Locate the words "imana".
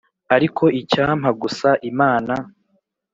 1.91-2.33